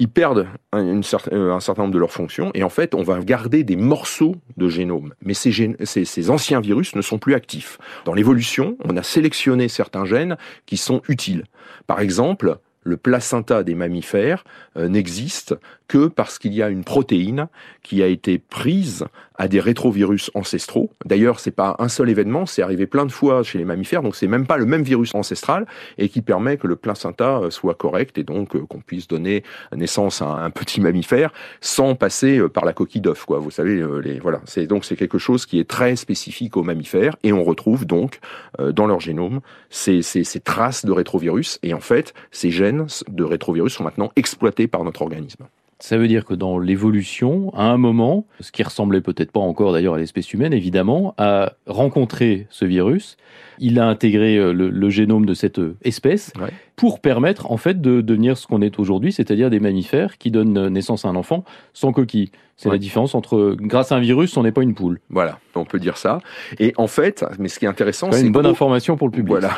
ils 0.00 0.08
perdent 0.08 0.46
un, 0.72 1.00
euh, 1.32 1.52
un, 1.52 1.60
certain 1.60 1.82
nombre 1.82 1.94
de 1.94 1.98
leurs 1.98 2.12
fonctions 2.12 2.50
et 2.54 2.62
en 2.62 2.68
fait, 2.68 2.94
on 2.94 3.02
va 3.02 3.18
garder 3.20 3.64
des 3.64 3.76
morceaux 3.76 4.36
de 4.56 4.68
génome. 4.68 5.12
Mais 5.22 5.34
ces 5.34 6.30
anciens 6.30 6.60
virus 6.60 6.94
ne 6.94 7.02
sont 7.02 7.18
plus 7.18 7.34
actifs. 7.34 7.78
Dans 8.04 8.14
l'évolution, 8.14 8.76
on 8.84 8.96
a 8.96 9.02
sélectionné 9.02 9.68
certains 9.68 10.04
gènes 10.04 10.36
qui 10.66 10.76
sont 10.76 11.02
utiles. 11.08 11.44
Par 11.86 12.00
exemple, 12.00 12.58
le 12.88 12.96
placenta 12.96 13.62
des 13.62 13.74
mammifères 13.74 14.44
euh, 14.76 14.88
n'existe 14.88 15.54
que 15.88 16.06
parce 16.06 16.38
qu'il 16.38 16.54
y 16.54 16.62
a 16.62 16.68
une 16.68 16.84
protéine 16.84 17.48
qui 17.82 18.02
a 18.02 18.06
été 18.06 18.38
prise 18.38 19.06
à 19.36 19.48
des 19.48 19.60
rétrovirus 19.60 20.30
ancestraux. 20.34 20.90
D'ailleurs, 21.04 21.40
c'est 21.40 21.52
pas 21.52 21.76
un 21.78 21.88
seul 21.88 22.10
événement, 22.10 22.44
c'est 22.44 22.62
arrivé 22.62 22.86
plein 22.86 23.06
de 23.06 23.12
fois 23.12 23.42
chez 23.42 23.58
les 23.58 23.64
mammifères, 23.64 24.02
donc 24.02 24.16
c'est 24.16 24.26
même 24.26 24.46
pas 24.46 24.58
le 24.58 24.66
même 24.66 24.82
virus 24.82 25.14
ancestral 25.14 25.66
et 25.96 26.08
qui 26.08 26.20
permet 26.20 26.56
que 26.56 26.66
le 26.66 26.76
placenta 26.76 27.38
euh, 27.38 27.50
soit 27.50 27.74
correct 27.74 28.18
et 28.18 28.24
donc 28.24 28.54
euh, 28.56 28.66
qu'on 28.66 28.80
puisse 28.80 29.08
donner 29.08 29.44
naissance 29.74 30.22
à 30.22 30.26
un 30.26 30.50
petit 30.50 30.80
mammifère 30.80 31.32
sans 31.60 31.94
passer 31.94 32.40
par 32.48 32.64
la 32.64 32.72
coquille 32.72 33.00
d'œuf, 33.00 33.24
quoi. 33.24 33.38
Vous 33.38 33.50
savez, 33.50 33.82
les, 34.02 34.18
voilà. 34.18 34.40
C'est 34.44 34.66
donc 34.66 34.84
c'est 34.84 34.96
quelque 34.96 35.18
chose 35.18 35.46
qui 35.46 35.58
est 35.58 35.68
très 35.68 35.96
spécifique 35.96 36.56
aux 36.56 36.62
mammifères 36.62 37.16
et 37.22 37.32
on 37.32 37.44
retrouve 37.44 37.86
donc 37.86 38.20
dans 38.58 38.86
leur 38.86 39.00
génome 39.00 39.40
ces, 39.70 40.02
ces, 40.02 40.24
ces 40.24 40.40
traces 40.40 40.84
de 40.84 40.92
rétrovirus 40.92 41.58
et 41.62 41.74
en 41.74 41.80
fait, 41.80 42.14
ces 42.30 42.50
gènes 42.50 42.86
de 43.08 43.24
rétrovirus 43.24 43.74
sont 43.74 43.84
maintenant 43.84 44.10
exploités 44.16 44.66
par 44.66 44.84
notre 44.84 45.02
organisme. 45.02 45.46
Ça 45.80 45.96
veut 45.96 46.08
dire 46.08 46.24
que 46.24 46.34
dans 46.34 46.58
l'évolution, 46.58 47.54
à 47.54 47.64
un 47.64 47.76
moment, 47.76 48.26
ce 48.40 48.50
qui 48.50 48.64
ressemblait 48.64 49.00
peut-être 49.00 49.30
pas 49.30 49.40
encore 49.40 49.72
d'ailleurs 49.72 49.94
à 49.94 49.98
l'espèce 49.98 50.32
humaine, 50.32 50.52
évidemment, 50.52 51.14
a 51.18 51.52
rencontré 51.66 52.48
ce 52.50 52.64
virus. 52.64 53.16
Il 53.60 53.78
a 53.78 53.86
intégré 53.86 54.36
euh, 54.36 54.52
le, 54.52 54.90
génome 54.90 55.24
de 55.24 55.34
cette 55.34 55.60
euh, 55.60 55.76
espèce 55.82 56.32
pour 56.78 57.00
permettre 57.00 57.50
en 57.50 57.56
fait 57.56 57.80
de 57.80 58.00
devenir 58.00 58.38
ce 58.38 58.46
qu'on 58.46 58.62
est 58.62 58.78
aujourd'hui, 58.78 59.12
c'est-à-dire 59.12 59.50
des 59.50 59.58
mammifères 59.58 60.16
qui 60.16 60.30
donnent 60.30 60.68
naissance 60.68 61.04
à 61.04 61.08
un 61.08 61.16
enfant 61.16 61.44
sans 61.74 61.92
coquille. 61.92 62.30
C'est 62.58 62.70
la 62.70 62.78
différence 62.78 63.14
entre, 63.14 63.54
grâce 63.60 63.92
à 63.92 63.96
un 63.96 64.00
virus, 64.00 64.36
on 64.36 64.42
n'est 64.42 64.50
pas 64.50 64.64
une 64.64 64.74
poule. 64.74 64.98
Voilà, 65.10 65.38
on 65.54 65.64
peut 65.64 65.78
dire 65.78 65.96
ça. 65.96 66.18
Et 66.58 66.72
en 66.76 66.88
fait, 66.88 67.24
mais 67.38 67.46
ce 67.46 67.60
qui 67.60 67.66
est 67.66 67.68
intéressant, 67.68 68.10
c'est 68.10 68.26
une 68.26 68.32
bonne 68.32 68.46
information 68.46 68.96
pour 68.96 69.06
le 69.06 69.12
public. 69.12 69.30
Voilà, 69.30 69.52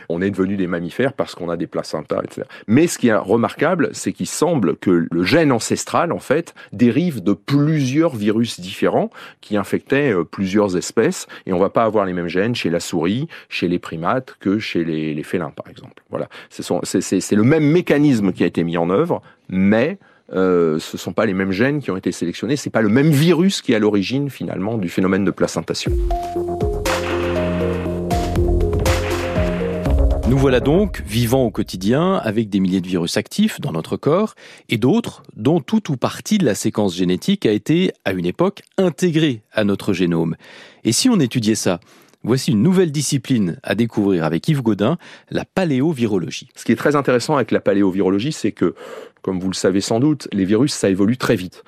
on 0.10 0.22
est 0.22 0.30
devenu 0.30 0.56
des 0.56 0.68
mammifères 0.68 1.14
parce 1.14 1.34
qu'on 1.34 1.50
a 1.50 1.58
des 1.58 1.66
placentas, 1.66 2.22
etc. 2.24 2.44
Mais 2.68 2.86
ce 2.86 3.00
qui 3.00 3.08
est 3.08 3.16
remarquable, 3.16 3.90
c'est 3.94 4.14
qu'il 4.14 4.28
semble 4.28 4.76
que 4.78 5.08
le 5.10 5.24
gène 5.24 5.52
ancestral, 5.52 6.12
en 6.12 6.20
fait, 6.20 6.54
dérive 6.74 7.24
de 7.24 7.34
plusieurs 7.34 8.16
virus 8.16 8.60
différents 8.60 9.10
qui 9.42 9.58
infectaient 9.58 10.14
euh, 10.14 10.24
plusieurs 10.24 10.78
espèces, 10.78 11.26
et 11.48 11.54
on 11.54 11.60
va 11.60 11.72
pas 11.72 11.86
avoir 11.86 12.06
les 12.06 12.14
mêmes 12.14 12.28
gènes 12.28 12.54
chez 12.54 12.70
la 12.70 12.80
souris, 12.80 13.28
chez 13.50 13.68
les 13.68 13.80
primates 13.80 14.36
que 14.40 14.60
chez 14.60 14.84
les, 14.84 15.16
les 15.16 15.24
félins 15.24 15.51
par 15.56 15.68
exemple. 15.70 16.04
Voilà, 16.10 16.28
c'est 16.50 17.36
le 17.36 17.44
même 17.44 17.66
mécanisme 17.66 18.32
qui 18.32 18.44
a 18.44 18.48
été 18.48 18.64
mis 18.64 18.78
en 18.78 18.90
œuvre, 18.90 19.22
mais 19.50 19.98
euh, 20.34 20.80
ce 20.80 20.96
ne 20.96 21.00
sont 21.00 21.14
pas 21.14 21.26
les 21.26 21.34
mêmes 21.34 21.52
gènes 21.52 21.82
qui 21.82 21.92
ont 21.92 21.98
été 21.98 22.12
sélectionnés, 22.12 22.56
c'est 22.56 22.70
pas 22.70 22.82
le 22.82 22.90
même 22.90 23.10
virus 23.10 23.62
qui 23.62 23.74
est 23.74 23.76
à 23.76 23.80
l'origine 23.80 24.30
finalement 24.30 24.78
du 24.78 24.90
phénomène 24.90 25.26
de 25.26 25.32
placentation. 25.32 25.92
Nous 30.32 30.38
voilà 30.38 30.62
donc 30.62 31.04
vivant 31.06 31.44
au 31.44 31.52
quotidien 31.52 32.16
avec 32.16 32.48
des 32.48 32.62
milliers 32.62 32.80
de 32.80 32.88
virus 32.88 33.18
actifs 33.18 33.60
dans 33.60 33.74
notre 33.74 33.98
corps 33.98 34.36
et 34.70 34.78
d'autres 34.78 35.24
dont 35.36 35.60
tout 35.60 35.92
ou 35.92 35.98
partie 35.98 36.38
de 36.38 36.46
la 36.46 36.56
séquence 36.56 36.96
génétique 36.96 37.46
a 37.46 37.52
été 37.52 37.92
à 38.06 38.14
une 38.14 38.26
époque 38.26 38.62
intégrée 38.78 39.42
à 39.52 39.66
notre 39.66 39.92
génome. 39.92 40.38
Et 40.86 40.94
si 40.94 41.10
on 41.10 41.20
étudiait 41.20 41.56
ça? 41.56 41.82
Voici 42.24 42.52
une 42.52 42.62
nouvelle 42.62 42.92
discipline 42.92 43.58
à 43.64 43.76
découvrir 43.76 44.26
avec 44.26 44.48
Yves 44.48 44.62
Godin, 44.62 44.98
la 45.30 45.46
paléovirologie. 45.46 46.50
Ce 46.56 46.66
qui 46.66 46.72
est 46.72 46.76
très 46.76 46.96
intéressant 46.96 47.36
avec 47.36 47.52
la 47.52 47.60
paléovirologie, 47.60 48.32
c'est 48.32 48.52
que, 48.52 48.76
comme 49.22 49.40
vous 49.40 49.50
le 49.50 49.56
savez 49.56 49.82
sans 49.82 50.00
doute, 50.00 50.28
les 50.32 50.46
virus, 50.46 50.74
ça 50.74 50.90
évolue 50.90 51.18
très 51.18 51.36
vite. 51.36 51.64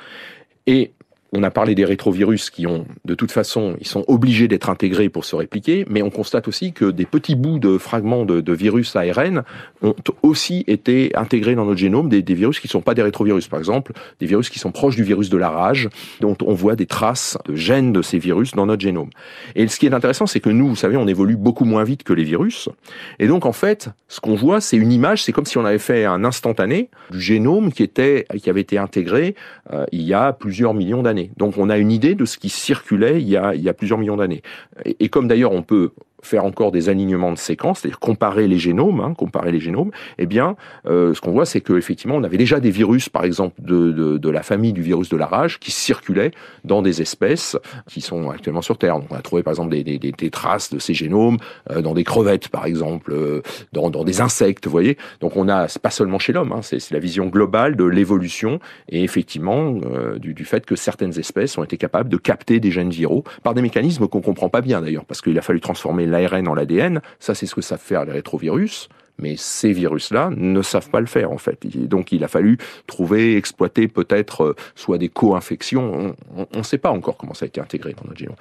Et 0.68 0.94
on 1.36 1.44
a 1.44 1.52
parlé 1.52 1.76
des 1.76 1.86
rétrovirus 1.86 2.50
qui 2.50 2.68
ont, 2.68 2.86
de 3.06 3.16
toute 3.16 3.32
façon, 3.32 3.76
ils 3.82 3.88
sont 3.88 4.06
obligés 4.08 4.48
d'être 4.48 4.70
intégrés 4.70 5.10
pour 5.10 5.26
se 5.26 5.36
répliquer, 5.36 5.86
mais 5.90 6.02
on 6.02 6.12
constate 6.12 6.48
aussi 6.48 6.74
que 6.74 6.86
des 6.86 7.06
petits 7.06 7.36
bouts 7.36 7.60
de 7.60 7.78
fragments 7.78 8.24
de, 8.26 8.54
virus 8.54 8.96
ARN 8.96 9.44
ont 9.82 9.96
aussi 10.22 10.64
été 10.68 11.12
intégrés 11.16 11.56
dans 11.56 11.66
notre 11.66 11.80
génome, 11.80 12.08
des, 12.08 12.22
des 12.22 12.36
virus 12.36 12.60
qui 12.60 12.68
ne 12.68 12.72
sont 12.72 12.82
pas 12.82 12.94
des 12.94 13.02
rétrovirus. 13.02 13.48
Par 13.48 13.58
exemple, 13.58 13.94
des 14.20 14.28
virus 14.28 14.50
qui 14.50 14.60
sont 14.60 14.72
proches 14.72 14.96
du 14.96 15.04
virus 15.04 15.30
de 15.30 15.38
la 15.38 15.50
rage, 15.50 15.90
dont 16.22 16.38
on 16.46 16.54
voit 16.54 16.76
des 16.76 16.86
traces 16.86 17.38
de 17.46 17.56
gènes 17.56 17.94
de 17.94 18.04
ces 18.04 18.20
virus 18.20 18.52
dans 18.52 18.68
notre 18.68 18.84
génome. 18.84 19.10
Et 19.56 19.68
ce 19.68 19.80
qui 19.80 19.88
est 19.88 19.94
intéressant, 19.94 20.28
c'est 20.28 20.40
que 20.40 20.52
nous, 20.52 20.68
vous 20.68 20.76
savez, 20.76 20.98
on 20.98 21.08
évolue 21.08 21.36
beaucoup 21.36 21.66
moins 21.66 21.84
vite 21.84 22.04
que 22.04 22.14
les 22.14 22.24
virus. 22.24 22.70
Et 23.18 23.28
donc, 23.28 23.48
en 23.48 23.54
fait, 23.54 23.90
ce 24.08 24.20
qu'on 24.20 24.36
voit, 24.36 24.62
c'est 24.62 24.78
une 24.78 24.92
image, 24.92 25.24
c'est 25.24 25.32
comme 25.32 25.46
si 25.46 25.58
on 25.58 25.66
avait 25.66 25.80
fait 25.80 26.06
un 26.06 26.24
instantané 26.24 26.90
du 27.10 27.20
génome 27.20 27.72
qui 27.72 27.82
était, 27.82 28.28
qui 28.42 28.50
avait 28.52 28.62
été 28.62 28.78
intégré 28.78 29.36
euh, 29.72 29.86
il 29.92 30.02
y 30.02 30.14
a 30.14 30.34
plusieurs 30.34 30.74
millions 30.74 31.02
d'années. 31.02 31.23
Donc 31.38 31.58
on 31.58 31.70
a 31.70 31.78
une 31.78 31.92
idée 31.92 32.16
de 32.16 32.26
ce 32.26 32.38
qui 32.38 32.50
circulait 32.50 33.22
il 33.22 33.28
y 33.30 33.38
a, 33.38 33.74
plusieurs 33.74 34.00
millions 34.00 34.18
d'années. 34.18 34.42
Et 34.86 35.10
comme 35.10 35.28
d'ailleurs 35.28 35.52
on 35.52 35.64
peut 35.64 35.92
faire 36.24 36.46
encore 36.46 36.72
des 36.72 36.90
alignements 36.90 37.32
de 37.32 37.38
séquences, 37.38 37.80
c'est-à-dire 37.80 38.00
comparer 38.00 38.48
les 38.48 38.58
génomes, 38.58 39.00
hein, 39.00 39.14
comparer 39.16 39.52
les 39.52 39.60
génomes, 39.60 39.92
eh 40.18 40.26
bien, 40.26 40.56
euh, 40.88 41.14
ce 41.14 41.22
qu'on 41.22 41.32
voit, 41.32 41.46
c'est 41.46 41.62
qu'effectivement, 41.62 42.16
on 42.16 42.24
avait 42.24 42.38
déjà 42.38 42.60
des 42.60 42.72
virus, 42.72 43.10
par 43.10 43.24
exemple, 43.24 43.62
de, 43.62 43.92
de, 43.92 44.18
de, 44.18 44.30
la 44.30 44.42
famille 44.42 44.74
du 44.74 44.82
virus 44.82 45.10
de 45.10 45.18
la 45.18 45.26
rage, 45.26 45.60
qui 45.60 45.72
circulaient 45.72 46.32
dans 46.64 46.82
des 46.82 47.02
espèces 47.02 47.58
qui 47.88 48.02
sont 48.02 48.30
actuellement 48.30 48.62
sur 48.62 48.78
Terre. 48.78 49.00
Donc, 49.00 49.08
on 49.12 49.16
a 49.16 49.22
trouvé, 49.22 49.44
par 49.44 49.52
exemple, 49.52 49.70
des, 49.70 49.84
des, 49.84 50.00
des 50.00 50.30
traces 50.30 50.74
de 50.74 50.80
ces 50.80 50.94
génomes 50.94 51.38
euh, 51.70 51.82
dans 51.82 51.94
des 51.94 52.04
crevettes, 52.04 52.48
par 52.48 52.66
exemple, 52.66 53.12
euh, 53.14 53.42
dans, 53.74 53.90
dans, 53.90 54.04
des 54.04 54.22
insectes, 54.22 54.66
vous 54.66 54.72
voyez. 54.72 54.98
Donc, 55.22 55.36
on 55.36 55.50
a, 55.50 55.68
pas 55.82 55.90
seulement 55.90 56.20
chez 56.20 56.34
l'homme, 56.34 56.52
hein, 56.52 56.62
c'est, 56.62 56.92
la 56.92 57.00
vision 57.00 57.28
globale 57.28 57.76
de 57.76 57.84
l'évolution 57.84 58.60
et 58.90 59.04
effectivement 59.04 59.76
euh, 59.86 60.18
du, 60.20 60.34
du 60.34 60.46
fait 60.46 60.66
que 60.66 60.76
certaines 60.76 61.18
espèces 61.18 61.58
ont 61.58 61.64
été 61.64 61.78
capables 61.78 62.10
de 62.10 62.18
capter 62.18 62.60
des 62.60 62.72
gènes 62.72 62.90
viraux 62.90 63.24
par 63.44 63.54
des 63.54 63.62
mécanismes 63.62 64.08
qu'on 64.08 64.22
comprend 64.22 64.50
pas 64.50 64.62
bien 64.62 64.82
d'ailleurs, 64.82 65.06
parce 65.06 65.22
qu'il 65.22 65.38
a 65.38 65.42
fallu 65.42 65.60
transformer 65.60 66.06
l'ARN 66.14 66.48
en 66.48 66.56
l'ADN. 66.56 67.02
Ça, 67.20 67.36
c'est 67.36 67.46
ce 67.46 67.56
que 67.56 67.62
savent 67.62 67.82
faire 67.82 68.06
les 68.06 68.14
rétrovirus. 68.14 68.90
Mais 69.20 69.36
ces 69.38 69.72
virus-là 69.72 70.32
ne 70.36 70.62
savent 70.64 70.90
pas 70.90 71.00
le 71.00 71.06
faire 71.06 71.32
en 71.32 71.38
fait. 71.38 71.68
Donc 71.88 72.12
il 72.12 72.24
a 72.24 72.28
fallu 72.28 72.58
trouver, 72.88 73.38
exploiter 73.38 73.88
peut-être 73.88 74.44
euh, 74.44 74.56
soit 74.74 74.98
des 74.98 75.10
co-infections. 75.10 76.16
On 76.36 76.58
ne 76.58 76.64
sait 76.64 76.80
pas 76.80 76.90
encore 76.90 77.16
comment 77.18 77.36
ça 77.36 77.46
a 77.46 77.48
été 77.48 77.62
intégré 77.62 77.94
dans 77.94 78.08
notre 78.08 78.18
génome. 78.18 78.36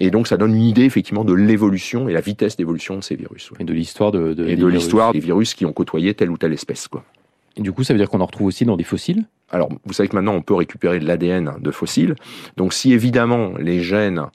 Et 0.00 0.10
donc 0.10 0.28
ça 0.28 0.36
donne 0.36 0.54
une 0.54 0.62
idée 0.62 0.84
effectivement 0.84 1.24
de 1.24 1.32
l'évolution 1.34 2.08
et 2.08 2.12
la 2.12 2.20
vitesse 2.20 2.56
d'évolution 2.56 2.96
de 2.96 3.00
ces 3.00 3.16
virus. 3.16 3.50
Et 3.58 3.64
de 3.64 3.72
l'histoire 3.72 4.12
de, 4.12 4.34
de, 4.34 4.46
et 4.46 4.54
de 4.54 4.66
l'histoire 4.66 5.12
des 5.12 5.18
virus 5.18 5.54
qui 5.54 5.66
ont 5.66 5.72
côtoyé 5.72 6.14
telle 6.14 6.30
ou 6.30 6.38
telle 6.38 6.52
espèce. 6.52 6.86
Quoi. 6.86 7.04
Du 7.58 7.72
coup, 7.72 7.82
ça 7.82 7.92
veut 7.92 7.98
dire 7.98 8.08
qu'on 8.08 8.20
en 8.20 8.26
retrouve 8.26 8.46
aussi 8.46 8.64
dans 8.64 8.76
des 8.76 8.84
fossiles? 8.84 9.24
Alors, 9.50 9.68
vous 9.84 9.92
savez 9.92 10.08
que 10.08 10.14
maintenant, 10.14 10.34
on 10.34 10.42
peut 10.42 10.54
récupérer 10.54 11.00
de 11.00 11.06
l'ADN 11.06 11.54
de 11.60 11.70
fossiles. 11.70 12.14
Donc, 12.56 12.72
si 12.72 12.92
évidemment 12.92 13.52
les 13.58 13.82
gènes 13.82 14.26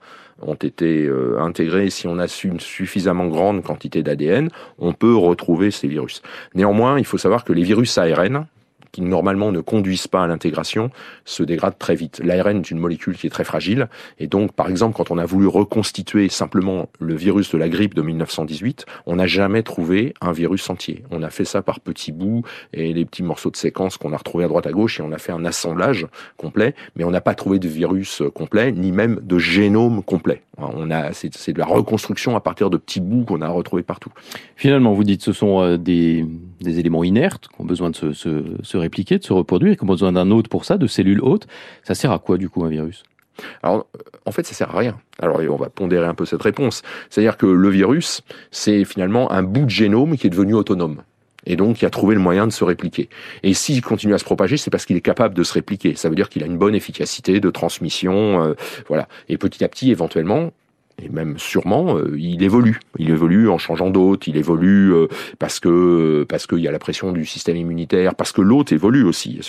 ont 0.42 0.56
été 0.56 1.06
euh, 1.06 1.39
intégrés, 1.39 1.89
si 1.89 2.08
on 2.08 2.20
a 2.20 2.25
une 2.44 2.60
suffisamment 2.60 3.27
grande 3.27 3.63
quantité 3.63 4.03
d'ADN, 4.03 4.50
on 4.77 4.94
peut 4.94 5.15
retrouver 5.15 5.72
ces 5.72 5.88
virus. 5.88 6.22
Néanmoins, 6.56 7.00
il 7.00 7.06
faut 7.06 7.18
savoir 7.18 7.44
que 7.44 7.53
les 7.53 7.63
virus 7.63 7.98
ARN, 7.98 8.48
qui 8.94 9.02
normalement 9.02 9.52
ne 9.52 9.60
conduisent 9.60 10.08
pas 10.08 10.24
à 10.24 10.28
l'intégration 10.28 10.92
se 11.26 11.44
dégradent 11.44 11.78
très 11.78 11.96
vite. 11.96 12.22
L'ARN 12.24 12.60
est 12.60 12.72
une 12.72 12.78
molécule 12.78 13.18
qui 13.18 13.28
est 13.28 13.32
très 13.32 13.44
fragile 13.44 13.90
et 14.20 14.28
donc 14.28 14.54
par 14.54 14.70
exemple 14.70 14.96
quand 14.96 15.12
on 15.12 15.18
a 15.18 15.26
voulu 15.26 15.48
reconstituer 15.48 16.30
simplement 16.30 16.88
le 17.00 17.16
virus 17.16 17.52
de 17.52 17.58
la 17.58 17.68
grippe 17.68 17.96
de 17.96 18.02
1918, 18.02 18.86
on 19.08 19.18
n'a 19.18 19.28
jamais 19.28 19.64
trouvé 19.64 20.14
un 20.22 20.32
virus 20.32 20.70
entier. 20.70 21.04
On 21.12 21.24
a 21.24 21.32
fait 21.32 21.44
ça 21.44 21.62
par 21.62 21.80
petits 21.80 22.12
bouts 22.12 22.44
et 22.72 22.94
des 22.94 23.04
petits 23.04 23.24
morceaux 23.24 23.50
de 23.50 23.58
séquences 23.58 23.98
qu'on 23.98 24.14
a 24.14 24.18
retrouvés 24.18 24.46
à 24.46 24.48
droite 24.48 24.68
à 24.68 24.72
gauche 24.72 25.00
et 25.00 25.04
on 25.04 25.12
a 25.12 25.18
fait 25.18 25.32
un 25.32 25.44
assemblage 25.44 26.06
complet, 26.38 26.76
mais 26.96 27.04
on 27.04 27.12
n'a 27.12 27.22
pas 27.22 27.34
trouvé 27.34 27.58
de 27.58 27.68
virus 27.68 28.22
complet 28.36 28.72
ni 28.72 28.92
même 28.92 29.20
de 29.24 29.40
génome 29.40 30.04
complet. 30.04 30.44
On 30.60 30.92
a 30.92 31.14
c'est 31.14 31.52
de 31.52 31.60
la 31.60 31.66
reconstruction 31.66 32.36
à 32.36 32.42
partir 32.42 32.70
de 32.70 32.78
petits 32.78 33.02
bouts 33.02 33.26
qu'on 33.26 33.42
a 33.42 33.50
retrouvés 33.50 33.82
partout. 33.82 34.12
Finalement, 34.56 34.94
vous 34.94 35.04
dites 35.04 35.24
ce 35.24 35.34
sont 35.34 35.78
des, 35.78 36.26
des 36.62 36.80
éléments 36.80 37.04
inertes 37.04 37.48
qui 37.48 37.60
ont 37.60 37.66
besoin 37.66 37.90
de 37.90 37.96
se, 37.96 38.14
se, 38.14 38.44
se 38.62 38.78
répliquer, 38.84 39.18
de 39.18 39.24
se 39.24 39.34
reproduire, 39.34 39.74
et 39.74 39.75
qu'on 39.75 39.88
a 39.88 39.92
besoin 39.92 40.12
d'un 40.12 40.30
hôte 40.32 40.48
pour 40.48 40.66
ça, 40.66 40.78
de 40.78 40.88
cellules 40.88 41.22
hôtes. 41.22 41.48
Ça 41.84 41.96
sert 41.96 42.12
à 42.12 42.20
quoi 42.20 42.38
du 42.38 42.50
coup 42.50 42.63
un 42.63 42.70
virus? 42.70 43.04
Alors, 43.63 43.88
en 44.25 44.32
fait, 44.32 44.46
ça 44.46 44.54
sert 44.54 44.75
à 44.75 44.78
rien. 44.78 45.00
Alors, 45.20 45.40
on 45.50 45.56
va 45.56 45.70
pondérer 45.70 46.06
un 46.06 46.13
peu 46.13 46.25
cette 46.25 46.42
réponse. 46.42 46.84
C'est-à-dire 47.10 47.38
que 47.38 47.46
le 47.46 47.70
virus, 47.70 48.22
c'est 48.52 48.86
finalement 48.86 49.32
un 49.32 49.44
bout 49.44 49.66
de 49.66 49.70
génome 49.70 50.18
qui 50.18 50.28
est 50.28 50.30
devenu 50.30 50.54
autonome. 50.54 51.02
Et 51.46 51.56
donc, 51.56 51.82
il 51.82 51.86
a 51.86 51.90
trouvé 51.90 52.16
le 52.16 52.22
moyen 52.22 52.48
de 52.48 52.54
se 52.54 52.63
répliquer. 52.63 53.10
Et 53.44 53.54
s'il 53.54 53.82
continue 53.82 54.13
à 54.13 54.18
se 54.18 54.24
propager, 54.24 54.56
c'est 54.58 54.72
parce 54.72 54.86
qu'il 54.86 54.96
est 54.96 55.02
capable 55.02 55.36
de 55.36 55.44
se 55.44 55.54
répliquer. 55.54 55.96
Ça 55.96 56.10
veut 56.10 56.16
dire 56.16 56.30
qu'il 56.30 56.44
a 56.44 56.46
une 56.46 56.58
bonne 56.58 56.75
efficacité 56.75 57.40
de 57.40 57.50
transmission, 57.50 58.44
euh, 58.44 58.54
voilà. 58.88 59.08
Et 59.28 59.38
petit 59.38 59.63
à 59.63 59.68
petit, 59.68 59.92
éventuellement, 59.92 60.52
et 61.02 61.10
même 61.10 61.38
sûrement, 61.38 61.98
euh, 61.98 62.16
il 62.18 62.44
évolue. 62.44 62.80
Il 62.98 63.10
évolue 63.10 63.50
en 63.50 63.58
changeant 63.58 63.90
d'hôte, 63.90 64.28
il 64.28 64.38
évolue 64.38 64.94
euh, 64.94 65.08
parce 65.40 65.60
que 65.60 66.26
parce 66.30 66.46
qu'il 66.46 66.60
y 66.60 66.68
a 66.68 66.72
la 66.72 66.80
pression 66.80 67.12
du 67.12 67.26
système 67.26 67.58
immunitaire, 67.58 68.16
parce 68.16 68.32
que 68.32 68.42
l'hôte 68.42 68.72
évolue 68.72 69.04
aussi. 69.04 69.40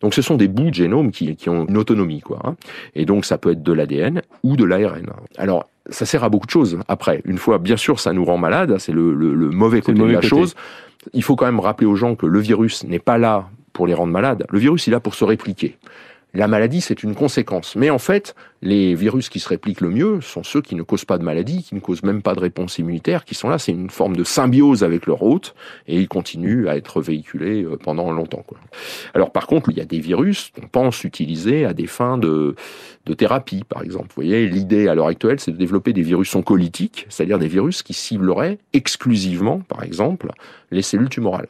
Donc 0.00 0.14
ce 0.14 0.22
sont 0.22 0.36
des 0.36 0.48
bouts 0.48 0.70
de 0.70 0.74
génome 0.74 1.10
qui, 1.10 1.34
qui 1.36 1.48
ont 1.48 1.66
une 1.66 1.76
autonomie, 1.76 2.20
quoi. 2.20 2.38
Hein. 2.44 2.54
Et 2.94 3.04
donc 3.04 3.24
ça 3.24 3.38
peut 3.38 3.52
être 3.52 3.62
de 3.62 3.72
l'ADN 3.72 4.22
ou 4.42 4.56
de 4.56 4.64
l'ARN. 4.64 5.10
Alors 5.36 5.68
ça 5.90 6.06
sert 6.06 6.24
à 6.24 6.28
beaucoup 6.28 6.46
de 6.46 6.52
choses. 6.52 6.78
Après, 6.88 7.20
une 7.24 7.38
fois, 7.38 7.58
bien 7.58 7.76
sûr, 7.76 8.00
ça 8.00 8.12
nous 8.12 8.24
rend 8.24 8.38
malade, 8.38 8.76
c'est 8.78 8.92
le, 8.92 9.14
le, 9.14 9.34
le, 9.34 9.50
mauvais 9.50 9.80
côté 9.80 9.92
le 9.92 9.98
mauvais 9.98 10.12
de 10.12 10.16
la 10.16 10.20
côté. 10.20 10.28
chose. 10.28 10.54
Il 11.12 11.22
faut 11.22 11.36
quand 11.36 11.44
même 11.44 11.60
rappeler 11.60 11.86
aux 11.86 11.96
gens 11.96 12.14
que 12.14 12.24
le 12.26 12.38
virus 12.38 12.84
n'est 12.84 12.98
pas 12.98 13.18
là 13.18 13.48
pour 13.72 13.86
les 13.86 13.94
rendre 13.94 14.12
malades. 14.12 14.46
Le 14.48 14.58
virus, 14.58 14.86
il 14.86 14.90
est 14.90 14.92
là 14.92 15.00
pour 15.00 15.14
se 15.14 15.24
répliquer. 15.24 15.76
La 16.34 16.48
maladie, 16.48 16.80
c'est 16.80 17.04
une 17.04 17.14
conséquence. 17.14 17.76
Mais 17.76 17.90
en 17.90 18.00
fait, 18.00 18.34
les 18.60 18.96
virus 18.96 19.28
qui 19.28 19.38
se 19.38 19.48
répliquent 19.48 19.80
le 19.80 19.90
mieux 19.90 20.20
sont 20.20 20.42
ceux 20.42 20.60
qui 20.60 20.74
ne 20.74 20.82
causent 20.82 21.04
pas 21.04 21.16
de 21.16 21.22
maladie, 21.22 21.62
qui 21.62 21.76
ne 21.76 21.80
causent 21.80 22.02
même 22.02 22.22
pas 22.22 22.34
de 22.34 22.40
réponse 22.40 22.78
immunitaire, 22.78 23.24
qui 23.24 23.36
sont 23.36 23.48
là. 23.48 23.58
C'est 23.58 23.70
une 23.70 23.88
forme 23.88 24.16
de 24.16 24.24
symbiose 24.24 24.82
avec 24.82 25.06
leur 25.06 25.22
hôte 25.22 25.54
et 25.86 26.00
ils 26.00 26.08
continuent 26.08 26.66
à 26.66 26.76
être 26.76 27.00
véhiculés 27.00 27.62
euh, 27.62 27.76
pendant 27.76 28.10
longtemps. 28.10 28.42
Quoi. 28.44 28.58
Alors 29.14 29.30
par 29.30 29.46
contre, 29.46 29.70
il 29.70 29.76
y 29.76 29.80
a 29.80 29.84
des 29.84 30.00
virus 30.00 30.50
qu'on 30.58 30.66
pense 30.66 31.04
utiliser 31.04 31.66
à 31.66 31.72
des 31.72 31.86
fins 31.86 32.18
de, 32.18 32.56
de 33.06 33.14
thérapie, 33.14 33.62
par 33.68 33.82
exemple. 33.82 34.08
Vous 34.08 34.16
voyez, 34.16 34.48
l'idée 34.48 34.88
à 34.88 34.96
l'heure 34.96 35.06
actuelle, 35.06 35.38
c'est 35.38 35.52
de 35.52 35.56
développer 35.56 35.92
des 35.92 36.02
virus 36.02 36.34
oncolytiques, 36.34 37.06
c'est-à-dire 37.10 37.38
des 37.38 37.48
virus 37.48 37.84
qui 37.84 37.94
cibleraient 37.94 38.58
exclusivement, 38.72 39.60
par 39.60 39.84
exemple, 39.84 40.32
les 40.72 40.82
cellules 40.82 41.10
tumorales. 41.10 41.46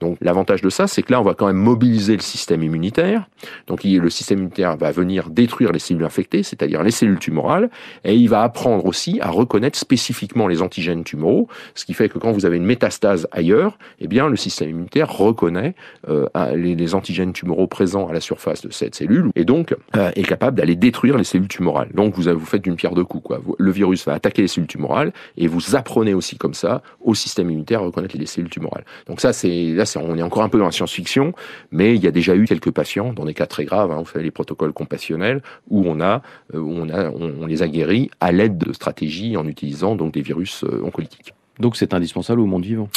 Donc 0.00 0.18
l'avantage 0.20 0.60
de 0.60 0.70
ça, 0.70 0.86
c'est 0.86 1.02
que 1.02 1.12
là, 1.12 1.20
on 1.20 1.24
va 1.24 1.34
quand 1.34 1.46
même 1.46 1.56
mobiliser 1.56 2.14
le 2.14 2.22
système 2.22 2.62
immunitaire. 2.62 3.28
Donc 3.66 3.84
le 3.84 4.10
système 4.10 4.38
immunitaire 4.38 4.76
va 4.76 4.90
venir 4.90 5.30
détruire 5.30 5.72
les 5.72 5.78
cellules 5.78 6.04
infectées, 6.04 6.42
c'est-à-dire 6.42 6.82
les 6.82 6.90
cellules 6.90 7.18
tumorales, 7.18 7.70
et 8.04 8.14
il 8.14 8.28
va 8.28 8.42
apprendre 8.42 8.84
aussi 8.86 9.18
à 9.20 9.30
reconnaître 9.30 9.78
spécifiquement 9.78 10.46
les 10.46 10.62
antigènes 10.62 11.04
tumoraux, 11.04 11.48
ce 11.74 11.84
qui 11.84 11.94
fait 11.94 12.08
que 12.08 12.18
quand 12.18 12.32
vous 12.32 12.46
avez 12.46 12.56
une 12.56 12.64
métastase 12.64 13.28
ailleurs, 13.32 13.78
eh 14.00 14.08
bien 14.08 14.28
le 14.28 14.36
système 14.36 14.70
immunitaire 14.70 15.10
reconnaît 15.10 15.74
euh, 16.08 16.26
les, 16.54 16.94
antigènes 16.94 17.32
tumoraux 17.32 17.66
présents 17.66 18.08
à 18.08 18.12
la 18.12 18.20
surface 18.20 18.60
de 18.62 18.70
cette 18.70 18.94
cellule, 18.94 19.30
et 19.36 19.44
donc 19.44 19.74
euh, 19.96 20.10
est 20.14 20.22
capable 20.22 20.58
d'aller 20.58 20.76
détruire 20.76 21.16
les 21.16 21.24
cellules 21.24 21.48
tumorales. 21.48 21.90
Donc 21.94 22.14
vous, 22.14 22.30
vous 22.38 22.46
faites 22.46 22.62
d'une 22.62 22.76
pierre 22.76 22.94
deux 22.94 23.04
coups. 23.04 23.24
Quoi. 23.24 23.40
Le 23.58 23.70
virus 23.70 24.04
va 24.06 24.14
attaquer 24.14 24.42
les 24.42 24.48
cellules 24.48 24.68
tumorales, 24.68 25.12
et 25.36 25.46
vous 25.46 25.76
apprenez 25.76 26.14
aussi 26.14 26.36
comme 26.36 26.54
ça 26.54 26.82
au 27.00 27.14
système 27.14 27.50
immunitaire 27.50 27.80
à 27.80 27.84
reconnaître 27.84 28.16
les 28.16 28.26
cellules 28.26 28.50
tumorales. 28.50 28.84
Donc 29.06 29.20
ça, 29.20 29.32
c'est 29.32 29.63
là, 29.72 29.84
on 29.96 30.16
est 30.16 30.22
encore 30.22 30.42
un 30.42 30.48
peu 30.48 30.58
dans 30.58 30.64
la 30.64 30.72
science-fiction, 30.72 31.32
mais 31.70 31.94
il 31.94 32.02
y 32.02 32.06
a 32.06 32.10
déjà 32.10 32.34
eu 32.34 32.44
quelques 32.44 32.70
patients, 32.70 33.12
dans 33.12 33.24
des 33.24 33.34
cas 33.34 33.46
très 33.46 33.64
graves, 33.64 33.90
hein, 33.90 33.98
vous 33.98 34.10
savez, 34.10 34.24
les 34.24 34.30
protocoles 34.30 34.72
compassionnels, 34.72 35.42
où 35.68 35.84
on 35.86 36.00
euh, 36.00 36.18
on, 36.52 36.88
on, 36.90 37.34
on, 37.42 37.46
les 37.46 37.62
a 37.62 37.68
guéris 37.68 38.10
à 38.20 38.32
l'aide 38.32 38.58
de 38.58 38.72
stratégies 38.72 39.36
en 39.36 39.46
utilisant 39.46 39.94
donc 39.96 40.12
des 40.12 40.22
virus 40.22 40.64
euh, 40.64 40.82
oncolytiques. 40.84 41.34
Donc 41.60 41.76
c'est 41.76 41.94
indispensable 41.94 42.40
au 42.40 42.46
monde 42.46 42.64
vivant 42.64 42.88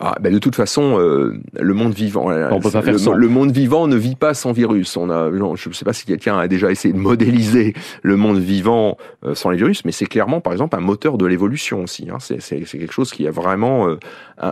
ah, 0.00 0.16
ben 0.20 0.32
de 0.32 0.38
toute 0.38 0.54
façon, 0.54 0.98
euh, 0.98 1.38
le 1.60 1.74
monde 1.74 1.92
vivant, 1.92 2.30
on 2.50 2.60
peut 2.60 2.70
pas 2.70 2.82
faire 2.82 2.92
le, 2.94 2.98
sans. 2.98 3.12
le 3.12 3.28
monde 3.28 3.52
vivant 3.52 3.86
ne 3.86 3.96
vit 3.96 4.14
pas 4.14 4.32
sans 4.32 4.52
virus. 4.52 4.96
On 4.96 5.10
a, 5.10 5.30
je 5.30 5.68
ne 5.68 5.74
sais 5.74 5.84
pas 5.84 5.92
si 5.92 6.06
quelqu'un 6.06 6.38
a 6.38 6.48
déjà 6.48 6.70
essayé 6.70 6.94
de 6.94 6.98
modéliser 6.98 7.74
le 8.02 8.16
monde 8.16 8.38
vivant 8.38 8.96
euh, 9.24 9.34
sans 9.34 9.50
les 9.50 9.58
virus, 9.58 9.84
mais 9.84 9.92
c'est 9.92 10.06
clairement, 10.06 10.40
par 10.40 10.54
exemple, 10.54 10.76
un 10.76 10.80
moteur 10.80 11.18
de 11.18 11.26
l'évolution 11.26 11.82
aussi. 11.82 12.08
Hein. 12.10 12.18
C'est 12.20 12.38
quelque 12.64 12.92
chose 12.92 13.12
qui 13.12 13.26
a 13.26 13.30
vraiment 13.30 13.86
euh, 13.86 13.98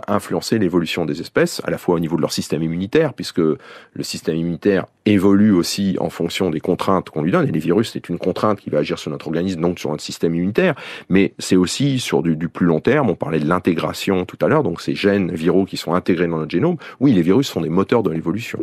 influencé 0.07 0.59
l'évolution 0.59 1.05
des 1.05 1.21
espèces, 1.21 1.59
à 1.63 1.71
la 1.71 1.79
fois 1.79 1.95
au 1.95 1.99
niveau 1.99 2.17
de 2.17 2.21
leur 2.21 2.31
système 2.31 2.61
immunitaire, 2.61 3.13
puisque 3.13 3.39
le 3.39 3.57
système 4.03 4.35
immunitaire 4.35 4.85
évolue 5.07 5.53
aussi 5.53 5.97
en 5.99 6.11
fonction 6.11 6.51
des 6.51 6.59
contraintes 6.59 7.09
qu'on 7.09 7.23
lui 7.23 7.31
donne. 7.31 7.47
Et 7.47 7.51
les 7.51 7.59
virus, 7.59 7.91
c'est 7.93 8.09
une 8.09 8.19
contrainte 8.19 8.59
qui 8.59 8.69
va 8.69 8.79
agir 8.79 8.99
sur 8.99 9.09
notre 9.09 9.25
organisme, 9.25 9.59
donc 9.59 9.79
sur 9.79 9.89
notre 9.89 10.03
système 10.03 10.35
immunitaire, 10.35 10.75
mais 11.09 11.33
c'est 11.39 11.55
aussi 11.55 11.99
sur 11.99 12.21
du, 12.21 12.35
du 12.35 12.47
plus 12.47 12.67
long 12.67 12.79
terme. 12.79 13.09
On 13.09 13.15
parlait 13.15 13.39
de 13.39 13.47
l'intégration 13.47 14.25
tout 14.25 14.37
à 14.41 14.47
l'heure, 14.47 14.61
donc 14.61 14.81
ces 14.81 14.93
gènes 14.93 15.30
viraux 15.35 15.65
qui 15.65 15.77
sont 15.77 15.93
intégrés 15.93 16.27
dans 16.27 16.37
notre 16.37 16.51
génome, 16.51 16.77
oui, 16.99 17.13
les 17.13 17.21
virus 17.21 17.47
sont 17.47 17.61
des 17.61 17.69
moteurs 17.69 18.03
de 18.03 18.11
l'évolution. 18.11 18.59